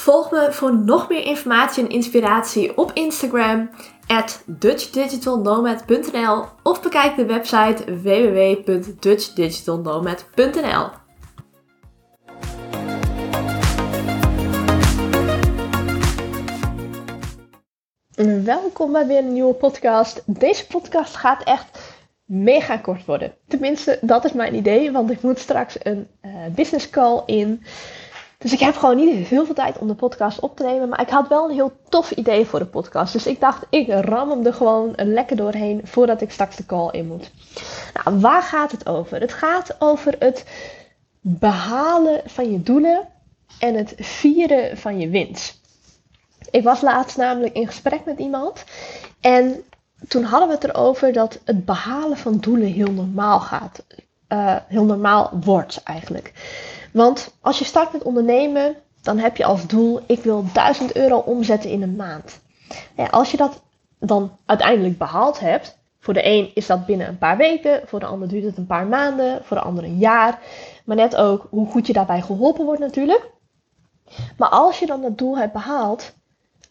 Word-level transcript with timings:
Volg 0.00 0.30
me 0.30 0.52
voor 0.52 0.76
nog 0.76 1.08
meer 1.08 1.24
informatie 1.24 1.84
en 1.84 1.90
inspiratie 1.90 2.76
op 2.76 2.92
Instagram 2.92 3.70
at 4.06 4.42
dutchdigitalnomad.nl 4.46 6.44
of 6.62 6.82
bekijk 6.82 7.16
de 7.16 7.24
website 7.24 8.00
www.dutchdigitalnomad.nl. 8.02 10.88
Welkom 18.44 18.92
bij 18.92 19.06
weer 19.06 19.18
een 19.18 19.32
nieuwe 19.32 19.54
podcast. 19.54 20.22
Deze 20.26 20.66
podcast 20.66 21.16
gaat 21.16 21.42
echt 21.42 21.78
mega 22.24 22.76
kort 22.76 23.04
worden. 23.04 23.34
Tenminste, 23.48 23.98
dat 24.00 24.24
is 24.24 24.32
mijn 24.32 24.54
idee, 24.54 24.92
want 24.92 25.10
ik 25.10 25.22
moet 25.22 25.38
straks 25.38 25.76
een 25.82 26.08
uh, 26.22 26.30
business 26.54 26.90
call 26.90 27.22
in. 27.26 27.62
Dus 28.40 28.52
ik 28.52 28.60
heb 28.60 28.76
gewoon 28.76 28.96
niet 28.96 29.28
heel 29.28 29.44
veel 29.44 29.54
tijd 29.54 29.78
om 29.78 29.86
de 29.86 29.94
podcast 29.94 30.40
op 30.40 30.56
te 30.56 30.62
nemen. 30.62 30.88
Maar 30.88 31.00
ik 31.00 31.08
had 31.08 31.28
wel 31.28 31.48
een 31.48 31.54
heel 31.54 31.72
tof 31.88 32.10
idee 32.10 32.44
voor 32.46 32.58
de 32.58 32.66
podcast. 32.66 33.12
Dus 33.12 33.26
ik 33.26 33.40
dacht, 33.40 33.66
ik 33.70 33.88
ram 33.88 34.30
hem 34.30 34.46
er 34.46 34.54
gewoon 34.54 34.92
lekker 34.96 35.36
doorheen 35.36 35.80
voordat 35.84 36.20
ik 36.20 36.30
straks 36.30 36.56
de 36.56 36.66
call 36.66 36.88
in 36.90 37.06
moet. 37.06 37.30
Nou, 37.94 38.20
waar 38.20 38.42
gaat 38.42 38.72
het 38.72 38.86
over? 38.86 39.20
Het 39.20 39.32
gaat 39.32 39.76
over 39.78 40.14
het 40.18 40.44
behalen 41.20 42.20
van 42.26 42.52
je 42.52 42.62
doelen 42.62 43.08
en 43.58 43.74
het 43.74 43.94
vieren 43.96 44.78
van 44.78 44.98
je 44.98 45.08
winst. 45.08 45.60
Ik 46.50 46.62
was 46.62 46.80
laatst 46.80 47.16
namelijk 47.16 47.54
in 47.54 47.66
gesprek 47.66 48.04
met 48.04 48.18
iemand. 48.18 48.64
En 49.20 49.62
toen 50.08 50.22
hadden 50.22 50.48
we 50.48 50.54
het 50.54 50.64
erover 50.64 51.12
dat 51.12 51.40
het 51.44 51.64
behalen 51.64 52.16
van 52.16 52.38
doelen 52.38 52.72
heel 52.72 52.92
normaal 52.92 53.40
gaat. 53.40 53.84
Uh, 54.28 54.56
heel 54.66 54.84
normaal 54.84 55.30
wordt 55.44 55.82
eigenlijk. 55.82 56.32
Want 56.92 57.34
als 57.40 57.58
je 57.58 57.64
start 57.64 57.92
met 57.92 58.02
ondernemen, 58.02 58.76
dan 59.02 59.18
heb 59.18 59.36
je 59.36 59.44
als 59.44 59.66
doel: 59.66 60.00
ik 60.06 60.22
wil 60.22 60.44
1000 60.52 60.96
euro 60.96 61.18
omzetten 61.18 61.70
in 61.70 61.82
een 61.82 61.96
maand. 61.96 62.40
als 63.10 63.30
je 63.30 63.36
dat 63.36 63.62
dan 63.98 64.36
uiteindelijk 64.46 64.98
behaald 64.98 65.40
hebt, 65.40 65.78
voor 65.98 66.14
de 66.14 66.26
een 66.26 66.50
is 66.54 66.66
dat 66.66 66.86
binnen 66.86 67.08
een 67.08 67.18
paar 67.18 67.36
weken, 67.36 67.80
voor 67.84 68.00
de 68.00 68.06
ander 68.06 68.28
duurt 68.28 68.44
het 68.44 68.56
een 68.56 68.66
paar 68.66 68.86
maanden, 68.86 69.44
voor 69.44 69.56
de 69.56 69.62
ander 69.62 69.84
een 69.84 69.98
jaar. 69.98 70.38
Maar 70.84 70.96
net 70.96 71.16
ook 71.16 71.46
hoe 71.50 71.66
goed 71.66 71.86
je 71.86 71.92
daarbij 71.92 72.22
geholpen 72.22 72.64
wordt 72.64 72.80
natuurlijk. 72.80 73.30
Maar 74.36 74.48
als 74.48 74.78
je 74.78 74.86
dan 74.86 75.00
dat 75.00 75.18
doel 75.18 75.38
hebt 75.38 75.52
behaald, 75.52 76.14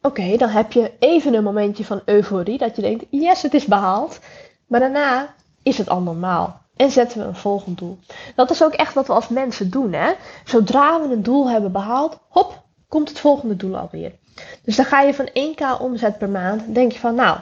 oké, 0.01 0.37
dan 0.37 0.49
heb 0.49 0.71
je 0.71 0.91
even 0.99 1.33
een 1.33 1.43
momentje 1.43 1.85
van 1.85 2.01
euforie 2.05 2.57
dat 2.57 2.75
je 2.75 2.81
denkt, 2.81 3.05
yes, 3.09 3.41
het 3.41 3.53
is 3.53 3.65
behaald. 3.65 4.19
Maar 4.67 4.79
daarna 4.79 5.33
is 5.63 5.77
het 5.77 5.89
al 5.89 6.01
normaal. 6.01 6.61
En 6.79 6.91
zetten 6.91 7.19
we 7.19 7.25
een 7.25 7.35
volgend 7.35 7.77
doel. 7.77 7.99
Dat 8.35 8.49
is 8.51 8.63
ook 8.63 8.73
echt 8.73 8.93
wat 8.93 9.07
we 9.07 9.13
als 9.13 9.27
mensen 9.27 9.69
doen. 9.69 9.93
Hè? 9.93 10.13
Zodra 10.45 11.01
we 11.01 11.13
een 11.13 11.23
doel 11.23 11.49
hebben 11.49 11.71
behaald, 11.71 12.19
hop, 12.29 12.63
komt 12.87 13.09
het 13.09 13.19
volgende 13.19 13.55
doel 13.55 13.77
alweer. 13.77 14.15
Dus 14.63 14.75
dan 14.75 14.85
ga 14.85 15.01
je 15.01 15.13
van 15.13 15.29
1k 15.29 15.81
omzet 15.81 16.17
per 16.17 16.29
maand, 16.29 16.75
denk 16.75 16.91
je 16.91 16.99
van 16.99 17.15
nou, 17.15 17.37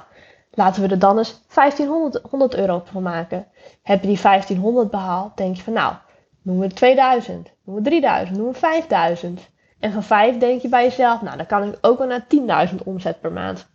laten 0.52 0.82
we 0.82 0.88
er 0.88 1.00
dan 1.00 1.18
eens 1.18 1.42
1500 1.54 2.56
euro 2.56 2.84
voor 2.86 3.02
maken. 3.02 3.48
Heb 3.82 4.02
je 4.02 4.08
die 4.08 4.22
1500 4.22 4.92
behaald, 4.92 5.38
denk 5.38 5.56
je 5.56 5.64
van 5.64 5.74
nou, 5.74 5.94
noemen 6.42 6.68
we 6.68 6.74
2000, 6.74 7.52
noemen 7.64 7.84
we 7.84 7.90
3000, 7.90 8.38
noemen 8.38 8.54
we 8.54 8.60
5000. 8.60 9.50
En 9.80 9.92
van 9.92 10.04
5 10.04 10.38
denk 10.38 10.62
je 10.62 10.70
bij 10.70 10.84
jezelf, 10.84 11.22
nou 11.22 11.38
dan 11.38 11.46
kan 11.46 11.64
ik 11.64 11.78
ook 11.82 11.98
wel 11.98 12.08
naar 12.08 12.68
10.000 12.70 12.76
omzet 12.84 13.22
per 13.22 13.32
maand. 13.32 13.68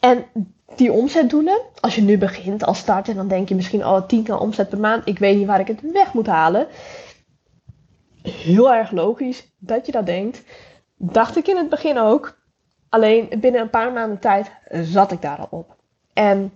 En 0.00 0.26
die 0.74 0.92
omzetdoelen, 0.92 1.60
als 1.80 1.94
je 1.94 2.02
nu 2.02 2.18
begint 2.18 2.64
als 2.64 2.78
start 2.78 3.08
en 3.08 3.14
dan 3.14 3.28
denk 3.28 3.48
je 3.48 3.54
misschien, 3.54 3.86
oh 3.86 4.02
10k 4.02 4.30
omzet 4.38 4.68
per 4.68 4.78
maand, 4.78 5.06
ik 5.06 5.18
weet 5.18 5.36
niet 5.36 5.46
waar 5.46 5.60
ik 5.60 5.66
het 5.66 5.92
weg 5.92 6.12
moet 6.12 6.26
halen. 6.26 6.66
Heel 8.22 8.72
erg 8.74 8.90
logisch 8.90 9.52
dat 9.58 9.86
je 9.86 9.92
dat 9.92 10.06
denkt. 10.06 10.42
Dacht 10.96 11.36
ik 11.36 11.46
in 11.46 11.56
het 11.56 11.68
begin 11.68 11.98
ook. 11.98 12.38
Alleen 12.88 13.28
binnen 13.40 13.60
een 13.60 13.70
paar 13.70 13.92
maanden 13.92 14.18
tijd 14.18 14.50
zat 14.68 15.12
ik 15.12 15.22
daar 15.22 15.38
al 15.38 15.48
op. 15.50 15.76
En 16.12 16.52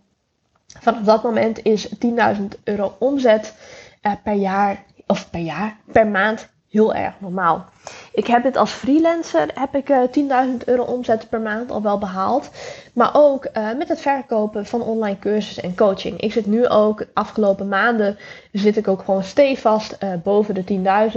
vanaf 0.80 1.02
dat 1.02 1.22
moment 1.22 1.62
is 1.62 1.88
10.000 1.88 2.44
euro 2.64 2.96
omzet 2.98 3.54
eh, 4.00 4.12
per 4.22 4.34
jaar, 4.34 4.84
of 5.06 5.30
per 5.30 5.40
jaar, 5.40 5.76
per 5.92 6.06
maand 6.06 6.48
heel 6.68 6.94
erg 6.94 7.14
normaal. 7.20 7.68
Ik 8.12 8.26
heb 8.26 8.42
dit 8.42 8.56
als 8.56 8.72
freelancer, 8.72 9.48
heb 9.54 9.74
ik 9.74 9.88
uh, 9.88 10.02
10.000 10.50 10.64
euro 10.64 10.82
omzet 10.82 11.28
per 11.28 11.40
maand 11.40 11.70
al 11.70 11.82
wel 11.82 11.98
behaald. 11.98 12.50
Maar 12.92 13.10
ook 13.12 13.48
uh, 13.56 13.68
met 13.78 13.88
het 13.88 14.00
verkopen 14.00 14.66
van 14.66 14.82
online 14.82 15.18
cursussen 15.18 15.62
en 15.62 15.76
coaching. 15.76 16.20
Ik 16.20 16.32
zit 16.32 16.46
nu 16.46 16.68
ook, 16.68 17.06
afgelopen 17.14 17.68
maanden 17.68 18.18
zit 18.52 18.76
ik 18.76 18.88
ook 18.88 19.02
gewoon 19.04 19.24
stevast 19.24 19.96
uh, 20.02 20.10
boven 20.22 20.54
de 20.54 20.64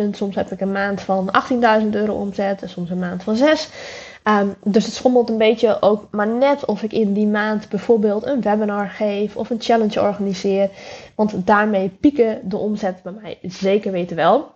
10.000. 0.03 0.09
Soms 0.11 0.35
heb 0.35 0.51
ik 0.51 0.61
een 0.61 0.71
maand 0.71 1.01
van 1.01 1.29
18.000 1.83 1.89
euro 1.89 2.13
omzet 2.13 2.61
en 2.61 2.69
soms 2.69 2.89
een 2.89 2.99
maand 2.99 3.23
van 3.23 3.35
6. 3.35 3.69
Um, 4.23 4.33
ehm, 4.33 4.47
dus 4.63 4.85
het 4.85 4.93
schommelt 4.93 5.29
een 5.29 5.37
beetje 5.37 5.77
ook 5.81 6.07
maar 6.11 6.27
net 6.27 6.65
of 6.65 6.83
ik 6.83 6.93
in 6.93 7.13
die 7.13 7.27
maand 7.27 7.69
bijvoorbeeld 7.69 8.25
een 8.25 8.41
webinar 8.41 8.89
geef 8.89 9.35
of 9.35 9.49
een 9.49 9.61
challenge 9.61 10.01
organiseer. 10.01 10.69
Want 11.15 11.33
daarmee 11.45 11.89
pieken 11.99 12.39
de 12.43 12.57
omzet 12.57 13.03
bij 13.03 13.13
mij 13.21 13.37
zeker 13.41 13.91
weten 13.91 14.15
wel. 14.15 14.51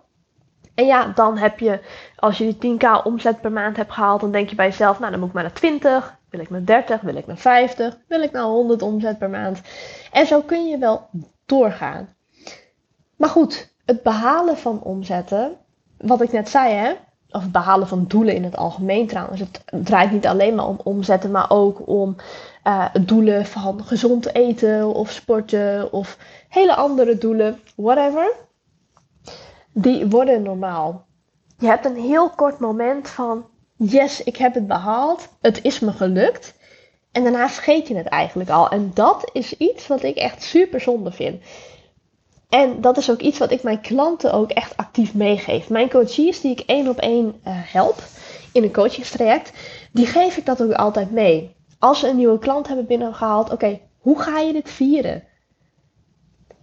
En 0.78 0.86
ja, 0.86 1.12
dan 1.14 1.38
heb 1.38 1.58
je, 1.58 1.80
als 2.16 2.38
je 2.38 2.56
die 2.58 2.76
10k 2.76 3.02
omzet 3.04 3.40
per 3.40 3.52
maand 3.52 3.76
hebt 3.76 3.92
gehaald, 3.92 4.20
dan 4.20 4.30
denk 4.30 4.48
je 4.48 4.56
bij 4.56 4.68
jezelf, 4.68 4.98
nou 4.98 5.10
dan 5.10 5.20
moet 5.20 5.28
ik 5.28 5.34
maar 5.34 5.42
naar 5.42 5.52
20, 5.52 6.18
wil 6.30 6.40
ik 6.40 6.50
naar 6.50 6.64
30, 6.64 7.00
wil 7.00 7.16
ik 7.16 7.26
naar 7.26 7.36
50, 7.36 7.98
wil 8.08 8.22
ik 8.22 8.32
naar 8.32 8.42
100 8.42 8.82
omzet 8.82 9.18
per 9.18 9.30
maand. 9.30 9.60
En 10.12 10.26
zo 10.26 10.40
kun 10.40 10.68
je 10.68 10.78
wel 10.78 11.08
doorgaan. 11.46 12.14
Maar 13.16 13.28
goed, 13.28 13.74
het 13.84 14.02
behalen 14.02 14.56
van 14.56 14.82
omzetten, 14.82 15.56
wat 15.96 16.22
ik 16.22 16.32
net 16.32 16.48
zei 16.48 16.74
hè, 16.74 16.92
of 17.30 17.42
het 17.42 17.52
behalen 17.52 17.88
van 17.88 18.04
doelen 18.08 18.34
in 18.34 18.44
het 18.44 18.56
algemeen 18.56 19.06
trouwens. 19.06 19.40
Het 19.40 19.62
draait 19.70 20.10
niet 20.10 20.26
alleen 20.26 20.54
maar 20.54 20.66
om 20.66 20.80
omzetten, 20.84 21.30
maar 21.30 21.50
ook 21.50 21.88
om 21.88 22.16
uh, 22.64 22.84
doelen 23.00 23.46
van 23.46 23.84
gezond 23.84 24.34
eten 24.34 24.94
of 24.94 25.10
sporten 25.10 25.92
of 25.92 26.18
hele 26.48 26.74
andere 26.74 27.18
doelen, 27.18 27.60
whatever 27.74 28.46
die 29.82 30.06
worden 30.06 30.42
normaal. 30.42 31.06
Je 31.58 31.66
hebt 31.66 31.84
een 31.84 31.96
heel 31.96 32.30
kort 32.30 32.58
moment 32.58 33.08
van, 33.08 33.46
yes, 33.76 34.22
ik 34.22 34.36
heb 34.36 34.54
het 34.54 34.66
behaald, 34.66 35.28
het 35.40 35.62
is 35.62 35.80
me 35.80 35.92
gelukt. 35.92 36.56
En 37.12 37.22
daarna 37.22 37.48
vergeet 37.48 37.88
je 37.88 37.96
het 37.96 38.06
eigenlijk 38.06 38.50
al. 38.50 38.68
En 38.68 38.90
dat 38.94 39.30
is 39.32 39.56
iets 39.56 39.86
wat 39.86 40.02
ik 40.02 40.16
echt 40.16 40.42
super 40.42 40.80
zonde 40.80 41.12
vind. 41.12 41.42
En 42.48 42.80
dat 42.80 42.96
is 42.96 43.10
ook 43.10 43.20
iets 43.20 43.38
wat 43.38 43.50
ik 43.50 43.62
mijn 43.62 43.80
klanten 43.80 44.32
ook 44.32 44.50
echt 44.50 44.76
actief 44.76 45.14
meegeef. 45.14 45.68
Mijn 45.68 45.90
coaches 45.90 46.40
die 46.40 46.52
ik 46.52 46.60
één 46.60 46.88
op 46.88 46.98
één 46.98 47.26
uh, 47.26 47.52
help 47.54 48.02
in 48.52 48.62
een 48.62 48.72
coachingstraject, 48.72 49.52
die 49.92 50.06
geef 50.06 50.36
ik 50.36 50.46
dat 50.46 50.62
ook 50.62 50.72
altijd 50.72 51.10
mee. 51.10 51.56
Als 51.78 51.98
ze 51.98 52.08
een 52.08 52.16
nieuwe 52.16 52.38
klant 52.38 52.66
hebben 52.66 52.86
binnengehaald, 52.86 53.52
oké, 53.52 53.80
hoe 53.98 54.20
ga 54.22 54.38
je 54.38 54.52
dit 54.52 54.70
vieren? 54.70 55.22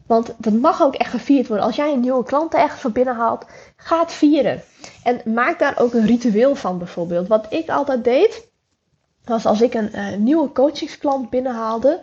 Want 0.05 0.33
dat 0.38 0.53
mag 0.53 0.81
ook 0.81 0.95
echt 0.95 1.09
gevierd 1.09 1.47
worden. 1.47 1.66
Als 1.66 1.75
jij 1.75 1.93
een 1.93 1.99
nieuwe 1.99 2.23
klant 2.23 2.53
ergens 2.53 2.81
van 2.81 2.91
binnen 2.91 3.16
haalt, 3.16 3.46
ga 3.75 3.99
het 3.99 4.11
vieren. 4.11 4.61
En 5.03 5.34
maak 5.34 5.59
daar 5.59 5.79
ook 5.79 5.93
een 5.93 6.05
ritueel 6.05 6.55
van 6.55 6.78
bijvoorbeeld. 6.78 7.28
Wat 7.28 7.46
ik 7.49 7.69
altijd 7.69 8.03
deed, 8.03 8.47
was 9.23 9.46
als 9.46 9.61
ik 9.61 9.73
een 9.73 9.90
uh, 9.93 10.16
nieuwe 10.16 10.52
coachingsklant 10.52 11.29
binnenhaalde, 11.29 12.02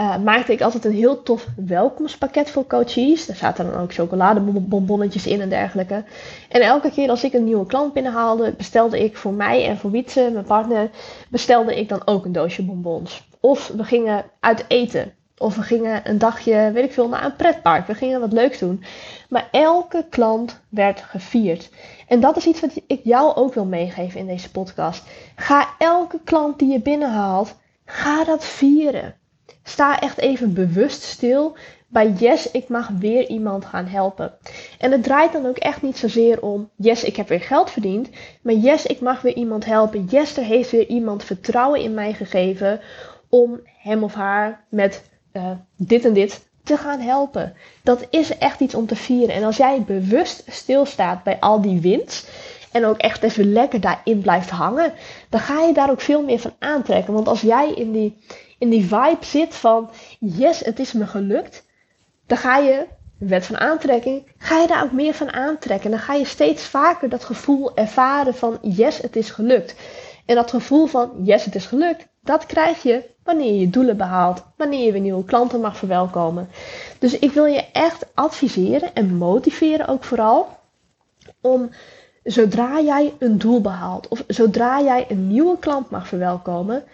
uh, 0.00 0.18
maakte 0.18 0.52
ik 0.52 0.60
altijd 0.60 0.84
een 0.84 0.92
heel 0.92 1.22
tof 1.22 1.46
welkomstpakket 1.56 2.50
voor 2.50 2.66
coaches. 2.66 3.26
Daar 3.26 3.36
zaten 3.36 3.70
dan 3.70 3.80
ook 3.80 3.92
chocoladebonbonnetjes 3.92 5.26
in 5.26 5.40
en 5.40 5.48
dergelijke. 5.48 6.04
En 6.48 6.60
elke 6.60 6.90
keer 6.90 7.10
als 7.10 7.24
ik 7.24 7.32
een 7.32 7.44
nieuwe 7.44 7.66
klant 7.66 7.92
binnenhaalde, 7.92 8.54
bestelde 8.56 9.04
ik 9.04 9.16
voor 9.16 9.32
mij 9.32 9.66
en 9.66 9.78
voor 9.78 9.90
Wietse, 9.90 10.30
mijn 10.32 10.44
partner, 10.44 10.90
bestelde 11.28 11.78
ik 11.78 11.88
dan 11.88 12.02
ook 12.04 12.24
een 12.24 12.32
doosje 12.32 12.64
bonbons. 12.64 13.28
Of 13.40 13.68
we 13.76 13.84
gingen 13.84 14.24
uit 14.40 14.64
eten. 14.68 15.12
Of 15.38 15.56
we 15.56 15.62
gingen 15.62 16.08
een 16.08 16.18
dagje, 16.18 16.70
weet 16.72 16.84
ik 16.84 16.92
veel, 16.92 17.08
naar 17.08 17.24
een 17.24 17.36
pretpark. 17.36 17.86
We 17.86 17.94
gingen 17.94 18.20
wat 18.20 18.32
leuks 18.32 18.58
doen. 18.58 18.84
Maar 19.28 19.48
elke 19.50 20.06
klant 20.10 20.60
werd 20.68 21.00
gevierd. 21.00 21.70
En 22.08 22.20
dat 22.20 22.36
is 22.36 22.46
iets 22.46 22.60
wat 22.60 22.70
ik 22.86 23.00
jou 23.04 23.34
ook 23.34 23.54
wil 23.54 23.64
meegeven 23.64 24.20
in 24.20 24.26
deze 24.26 24.50
podcast. 24.50 25.02
Ga 25.36 25.68
elke 25.78 26.20
klant 26.24 26.58
die 26.58 26.72
je 26.72 26.80
binnenhaalt, 26.80 27.54
ga 27.84 28.24
dat 28.24 28.44
vieren. 28.44 29.14
Sta 29.62 30.00
echt 30.00 30.18
even 30.18 30.54
bewust 30.54 31.02
stil 31.02 31.56
bij 31.94 32.10
yes, 32.10 32.50
ik 32.50 32.68
mag 32.68 32.88
weer 32.88 33.28
iemand 33.28 33.64
gaan 33.64 33.86
helpen. 33.86 34.32
En 34.78 34.92
het 34.92 35.02
draait 35.02 35.32
dan 35.32 35.46
ook 35.46 35.56
echt 35.56 35.82
niet 35.82 35.96
zozeer 35.96 36.42
om 36.42 36.70
yes, 36.76 37.04
ik 37.04 37.16
heb 37.16 37.28
weer 37.28 37.40
geld 37.40 37.70
verdiend, 37.70 38.08
maar 38.42 38.54
yes, 38.54 38.86
ik 38.86 39.00
mag 39.00 39.20
weer 39.20 39.34
iemand 39.34 39.64
helpen. 39.64 40.04
Yes, 40.04 40.36
er 40.36 40.44
heeft 40.44 40.70
weer 40.70 40.86
iemand 40.86 41.24
vertrouwen 41.24 41.80
in 41.80 41.94
mij 41.94 42.12
gegeven 42.12 42.80
om 43.28 43.60
hem 43.78 44.02
of 44.02 44.14
haar 44.14 44.64
met 44.68 45.02
uh, 45.36 45.50
dit 45.76 46.04
en 46.04 46.12
dit 46.12 46.46
te 46.62 46.76
gaan 46.76 47.00
helpen. 47.00 47.54
Dat 47.82 48.06
is 48.10 48.38
echt 48.38 48.60
iets 48.60 48.74
om 48.74 48.86
te 48.86 48.96
vieren. 48.96 49.34
En 49.34 49.44
als 49.44 49.56
jij 49.56 49.82
bewust 49.82 50.44
stilstaat 50.46 51.22
bij 51.22 51.40
al 51.40 51.60
die 51.60 51.80
winst 51.80 52.30
en 52.72 52.84
ook 52.84 52.96
echt 52.98 53.22
even 53.22 53.52
lekker 53.52 53.80
daarin 53.80 54.20
blijft 54.20 54.50
hangen, 54.50 54.92
dan 55.28 55.40
ga 55.40 55.62
je 55.62 55.72
daar 55.72 55.90
ook 55.90 56.00
veel 56.00 56.22
meer 56.22 56.38
van 56.38 56.54
aantrekken. 56.58 57.14
Want 57.14 57.28
als 57.28 57.40
jij 57.40 57.72
in 57.72 57.92
die, 57.92 58.24
in 58.58 58.70
die 58.70 58.84
vibe 58.84 59.24
zit 59.24 59.54
van 59.54 59.90
yes, 60.18 60.60
het 60.60 60.78
is 60.78 60.92
me 60.92 61.06
gelukt, 61.06 61.66
dan 62.26 62.38
ga 62.38 62.56
je, 62.56 62.86
wet 63.18 63.46
van 63.46 63.58
aantrekking, 63.58 64.32
ga 64.38 64.60
je 64.60 64.66
daar 64.66 64.84
ook 64.84 64.92
meer 64.92 65.14
van 65.14 65.32
aantrekken. 65.32 65.90
Dan 65.90 65.98
ga 65.98 66.14
je 66.14 66.24
steeds 66.24 66.64
vaker 66.64 67.08
dat 67.08 67.24
gevoel 67.24 67.76
ervaren 67.76 68.34
van 68.34 68.58
yes, 68.62 68.98
het 68.98 69.16
is 69.16 69.30
gelukt. 69.30 69.74
En 70.26 70.34
dat 70.34 70.50
gevoel 70.50 70.86
van 70.86 71.10
yes, 71.22 71.44
het 71.44 71.54
is 71.54 71.66
gelukt, 71.66 72.06
dat 72.22 72.46
krijg 72.46 72.82
je 72.82 73.12
wanneer 73.24 73.60
je 73.60 73.70
doelen 73.70 73.96
behaalt, 73.96 74.44
wanneer 74.56 74.84
je 74.84 74.92
weer 74.92 75.00
nieuwe 75.00 75.24
klanten 75.24 75.60
mag 75.60 75.76
verwelkomen. 75.76 76.48
Dus 76.98 77.18
ik 77.18 77.32
wil 77.32 77.44
je 77.44 77.64
echt 77.72 78.06
adviseren 78.14 78.94
en 78.94 79.16
motiveren 79.16 79.88
ook 79.88 80.04
vooral 80.04 80.48
om 81.40 81.70
zodra 82.24 82.80
jij 82.80 83.14
een 83.18 83.38
doel 83.38 83.60
behaalt 83.60 84.08
of 84.08 84.24
zodra 84.26 84.80
jij 84.80 85.06
een 85.08 85.26
nieuwe 85.28 85.58
klant 85.58 85.90
mag 85.90 86.08
verwelkomen, 86.08 86.84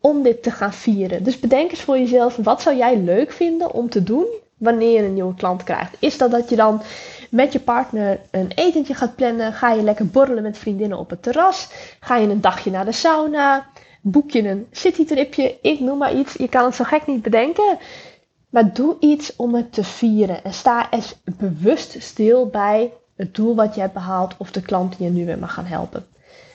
om 0.00 0.22
dit 0.22 0.42
te 0.42 0.50
gaan 0.50 0.72
vieren. 0.72 1.22
Dus 1.22 1.40
bedenk 1.40 1.70
eens 1.70 1.80
voor 1.80 1.98
jezelf, 1.98 2.36
wat 2.36 2.62
zou 2.62 2.76
jij 2.76 2.96
leuk 2.96 3.32
vinden 3.32 3.72
om 3.72 3.90
te 3.90 4.02
doen 4.02 4.26
wanneer 4.56 4.90
je 4.90 5.06
een 5.06 5.14
nieuwe 5.14 5.34
klant 5.34 5.62
krijgt? 5.62 5.96
Is 5.98 6.18
dat 6.18 6.30
dat 6.30 6.48
je 6.48 6.56
dan 6.56 6.82
met 7.30 7.52
je 7.52 7.60
partner 7.60 8.20
een 8.30 8.52
etentje 8.54 8.94
gaat 8.94 9.14
plannen? 9.16 9.52
Ga 9.52 9.72
je 9.72 9.82
lekker 9.82 10.06
borrelen 10.06 10.42
met 10.42 10.58
vriendinnen 10.58 10.98
op 10.98 11.10
het 11.10 11.22
terras? 11.22 11.68
Ga 12.00 12.16
je 12.16 12.28
een 12.28 12.40
dagje 12.40 12.70
naar 12.70 12.84
de 12.84 12.92
sauna? 12.92 13.66
Boek 14.06 14.30
je 14.30 14.48
een 14.48 14.66
citytripje? 14.70 15.58
Ik 15.62 15.80
noem 15.80 15.98
maar 15.98 16.14
iets. 16.14 16.34
Je 16.34 16.48
kan 16.48 16.64
het 16.64 16.74
zo 16.74 16.84
gek 16.84 17.06
niet 17.06 17.22
bedenken. 17.22 17.78
Maar 18.48 18.72
doe 18.72 18.96
iets 19.00 19.36
om 19.36 19.54
het 19.54 19.72
te 19.72 19.84
vieren. 19.84 20.44
En 20.44 20.52
sta 20.52 20.90
eens 20.90 21.14
bewust 21.38 22.02
stil 22.02 22.46
bij 22.46 22.92
het 23.16 23.34
doel 23.34 23.54
wat 23.54 23.74
je 23.74 23.80
hebt 23.80 23.92
behaald 23.92 24.34
of 24.38 24.50
de 24.50 24.62
klant 24.62 24.98
die 24.98 25.06
je 25.06 25.12
nu 25.12 25.26
weer 25.26 25.38
mag 25.38 25.54
gaan 25.54 25.66
helpen. 25.66 26.06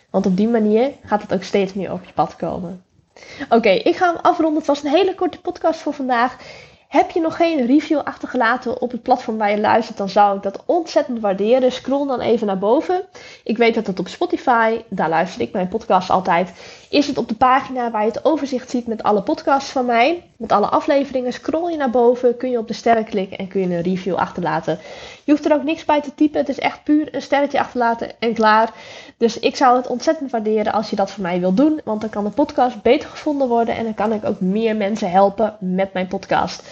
Want 0.09 0.25
op 0.25 0.37
die 0.37 0.47
manier 0.47 0.91
gaat 1.05 1.21
het 1.21 1.33
ook 1.33 1.43
steeds 1.43 1.73
meer 1.73 1.91
op 1.91 2.03
je 2.05 2.13
pad 2.13 2.35
komen. 2.35 2.83
Oké, 3.49 3.69
ik 3.69 3.95
ga 3.95 4.13
hem 4.13 4.21
afronden. 4.21 4.57
Het 4.57 4.67
was 4.67 4.83
een 4.83 4.91
hele 4.91 5.15
korte 5.15 5.41
podcast 5.41 5.79
voor 5.79 5.93
vandaag. 5.93 6.37
Heb 6.87 7.11
je 7.11 7.19
nog 7.19 7.35
geen 7.35 7.65
review 7.65 7.99
achtergelaten 7.99 8.81
op 8.81 8.91
het 8.91 9.01
platform 9.01 9.37
waar 9.37 9.51
je 9.51 9.59
luistert, 9.59 9.97
dan 9.97 10.09
zou 10.09 10.37
ik 10.37 10.43
dat 10.43 10.63
ontzettend 10.65 11.19
waarderen. 11.19 11.71
Scroll 11.71 12.07
dan 12.07 12.19
even 12.19 12.47
naar 12.47 12.57
boven. 12.57 13.05
Ik 13.43 13.57
weet 13.57 13.75
dat 13.75 13.87
het 13.87 13.99
op 13.99 14.07
Spotify, 14.07 14.81
daar 14.87 15.09
luister 15.09 15.41
ik 15.41 15.51
mijn 15.51 15.67
podcast 15.67 16.09
altijd, 16.09 16.51
is 16.89 17.07
het 17.07 17.17
op 17.17 17.27
de 17.27 17.35
pagina 17.35 17.91
waar 17.91 18.01
je 18.01 18.07
het 18.11 18.25
overzicht 18.25 18.69
ziet 18.69 18.87
met 18.87 19.03
alle 19.03 19.21
podcasts 19.21 19.71
van 19.71 19.85
mij, 19.85 20.23
met 20.37 20.51
alle 20.51 20.67
afleveringen. 20.67 21.33
Scroll 21.33 21.71
je 21.71 21.77
naar 21.77 21.89
boven, 21.89 22.37
kun 22.37 22.49
je 22.49 22.57
op 22.57 22.67
de 22.67 22.73
sterren 22.73 23.05
klikken 23.05 23.37
en 23.37 23.47
kun 23.47 23.61
je 23.61 23.75
een 23.75 23.81
review 23.81 24.15
achterlaten. 24.15 24.79
Je 25.23 25.31
hoeft 25.31 25.45
er 25.45 25.53
ook 25.53 25.63
niks 25.63 25.85
bij 25.85 26.01
te 26.01 26.15
typen, 26.15 26.39
het 26.39 26.49
is 26.49 26.59
echt 26.59 26.83
puur 26.83 27.15
een 27.15 27.21
sterretje 27.21 27.59
achterlaten 27.59 28.11
en 28.19 28.33
klaar. 28.33 28.73
Dus 29.17 29.39
ik 29.39 29.55
zou 29.55 29.77
het 29.77 29.87
ontzettend 29.87 30.31
waarderen 30.31 30.73
als 30.73 30.89
je 30.89 30.95
dat 30.95 31.11
voor 31.11 31.23
mij 31.23 31.39
wilt 31.39 31.57
doen, 31.57 31.81
want 31.83 32.01
dan 32.01 32.09
kan 32.09 32.23
de 32.23 32.29
podcast 32.29 32.81
beter 32.81 33.09
gevonden 33.09 33.47
worden 33.47 33.75
en 33.75 33.83
dan 33.83 33.93
kan 33.93 34.13
ik 34.13 34.25
ook 34.25 34.39
meer 34.39 34.75
mensen 34.75 35.11
helpen 35.11 35.57
met 35.59 35.93
mijn 35.93 36.07
podcast. 36.07 36.63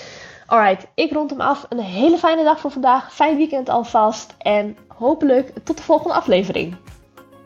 Alright, 0.46 0.88
ik 0.94 1.12
rond 1.12 1.30
hem 1.30 1.42
af. 1.42 1.66
Een 1.70 1.80
hele 1.80 2.18
fijne 2.18 2.44
dag 2.44 2.60
voor 2.60 2.72
vandaag. 2.72 3.14
Fijn 3.14 3.38
weekend 3.38 3.70
alvast. 3.70 4.34
En 4.38 4.78
hopelijk 4.88 5.52
tot 5.64 5.78
de 5.78 5.84
volgende 5.84 6.14
aflevering. 6.14 6.76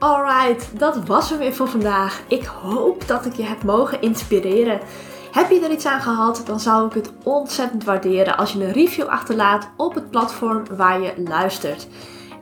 Alright, 0.01 0.80
dat 0.80 1.06
was 1.06 1.30
hem 1.30 1.39
weer 1.39 1.53
voor 1.53 1.68
vandaag. 1.68 2.21
Ik 2.27 2.45
hoop 2.45 3.07
dat 3.07 3.25
ik 3.25 3.33
je 3.33 3.44
heb 3.44 3.63
mogen 3.63 4.01
inspireren. 4.01 4.80
Heb 5.31 5.50
je 5.50 5.59
er 5.59 5.71
iets 5.71 5.86
aan 5.86 6.01
gehad, 6.01 6.44
dan 6.45 6.59
zou 6.59 6.88
ik 6.88 6.94
het 6.94 7.12
ontzettend 7.24 7.83
waarderen 7.83 8.38
als 8.38 8.53
je 8.53 8.63
een 8.63 8.71
review 8.71 9.07
achterlaat 9.07 9.69
op 9.77 9.95
het 9.95 10.09
platform 10.09 10.63
waar 10.75 11.01
je 11.01 11.13
luistert. 11.27 11.88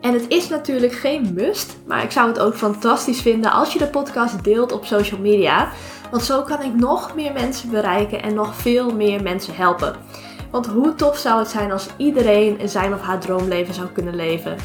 En 0.02 0.14
het 0.14 0.26
is 0.28 0.50
natuurlijk 0.50 0.94
geen 0.94 1.34
must, 1.34 1.78
maar 1.88 2.04
ik 2.04 2.12
zou 2.12 2.28
het 2.28 2.40
ook 2.40 2.56
fantastisch 2.56 3.22
vinden 3.22 3.52
als 3.52 3.74
je 3.74 3.80
de 3.80 3.88
podcast 3.88 4.44
deelt 4.44 4.72
op 4.72 4.86
social 4.86 5.20
media. 5.20 5.70
Want 6.12 6.24
zo 6.24 6.42
kan 6.42 6.62
ik 6.62 6.76
nog 6.76 7.16
meer 7.16 7.34
mensen 7.34 7.70
bereiken 7.70 8.24
en 8.24 8.34
nog 8.34 8.56
veel 8.56 8.94
meer 8.96 9.24
mensen 9.24 9.56
helpen. 9.56 9.96
Want 10.52 10.68
hoe 10.68 10.96
tof 10.96 11.18
zou 11.18 11.40
het 11.40 11.50
zijn 11.50 11.72
als 11.72 11.88
iedereen 11.98 12.70
zijn 12.70 12.94
of 12.94 13.02
haar 13.02 13.20
droomleven 13.20 13.74
zou 13.74 13.88
kunnen 13.88 14.16
leven? 14.16 14.58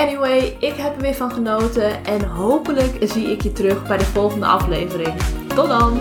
Anyway, 0.00 0.56
ik 0.58 0.74
heb 0.74 0.96
er 0.96 1.02
weer 1.02 1.14
van 1.14 1.32
genoten 1.32 2.04
en 2.04 2.24
hopelijk 2.24 2.96
zie 3.00 3.30
ik 3.30 3.42
je 3.42 3.52
terug 3.52 3.86
bij 3.86 3.98
de 3.98 4.04
volgende 4.04 4.46
aflevering. 4.46 5.14
Tot 5.54 5.68
dan! 5.68 6.00